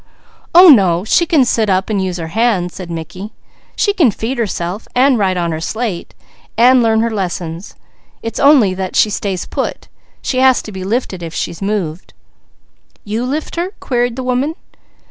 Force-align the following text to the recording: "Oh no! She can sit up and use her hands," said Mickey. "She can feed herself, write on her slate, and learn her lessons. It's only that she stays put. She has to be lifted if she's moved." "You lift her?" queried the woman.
"Oh 0.55 0.69
no! 0.69 1.03
She 1.03 1.27
can 1.27 1.45
sit 1.45 1.69
up 1.69 1.87
and 1.87 2.03
use 2.03 2.17
her 2.17 2.29
hands," 2.29 2.73
said 2.73 2.89
Mickey. 2.89 3.33
"She 3.75 3.93
can 3.93 4.09
feed 4.09 4.39
herself, 4.39 4.87
write 4.95 5.37
on 5.37 5.51
her 5.51 5.61
slate, 5.61 6.15
and 6.57 6.81
learn 6.81 7.01
her 7.01 7.11
lessons. 7.11 7.75
It's 8.23 8.39
only 8.39 8.73
that 8.73 8.95
she 8.95 9.11
stays 9.11 9.45
put. 9.45 9.89
She 10.23 10.39
has 10.39 10.63
to 10.63 10.71
be 10.71 10.83
lifted 10.83 11.21
if 11.21 11.35
she's 11.35 11.61
moved." 11.61 12.15
"You 13.03 13.23
lift 13.25 13.57
her?" 13.57 13.73
queried 13.79 14.15
the 14.15 14.23
woman. 14.23 14.55